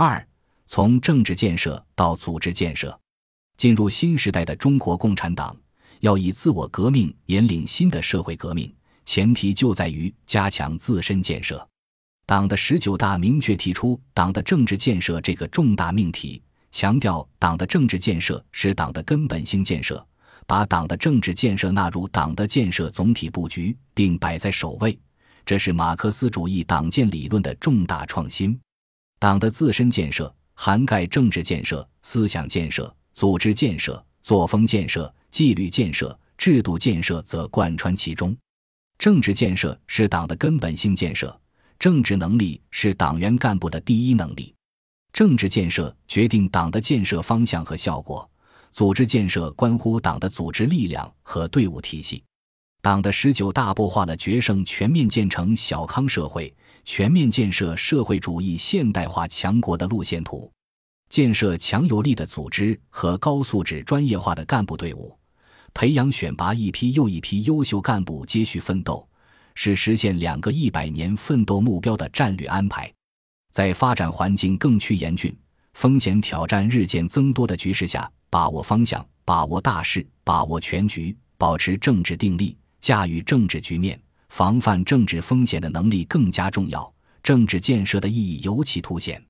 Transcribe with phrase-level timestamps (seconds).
[0.00, 0.24] 二、
[0.68, 2.96] 从政治建设到组织建设，
[3.56, 5.56] 进入新时代的中国共产党
[5.98, 8.72] 要以自我革命引领新的社会革命，
[9.04, 11.68] 前提就在于加强自身建设。
[12.26, 16.40] 党的十九大明确提出党的政治建设这个重大命题，
[16.70, 20.06] 强调党的政治建设是党的根本性建设，
[20.46, 24.96] 把党的政治建设纳入党的建设总体布局，并摆在首位。
[25.44, 28.56] 这是马克思主义党建理论的重大创新。
[29.18, 38.36] 党的自身建设涵盖政治建设、思想建设、组织建设、作风建设、纪律建设、制度建设，则贯穿其中。
[38.98, 41.38] 政治建设是党的根本性建设。
[41.78, 44.52] 政治能力是党员干部的第一能力，
[45.12, 48.28] 政治建设决定党的建设方向和效果，
[48.72, 52.24] 组织建设关乎党的组织力量和队伍体系。
[52.80, 56.52] 党的十九大擘画了决胜全面建成小康社会、
[56.84, 60.50] 全面建设社会主义现代化强国的路线图，
[61.08, 65.16] 建设强有力的组织和高素质专业化的干部队伍，
[65.74, 69.06] 培养选拔一批又一批优秀干部接续奋斗。
[69.60, 72.88] 是实现两个一百年奋斗目标的战略安排，
[73.50, 75.36] 在发展环境更趋严峻、
[75.74, 86.92] 风险挑战日渐增多的局势下，把握方向、把握大势、把握全局，保持政治定力、驾驭政治局面、防范政治风险的能力更加重要。
[87.22, 89.22] 政治建设的意义尤其凸显。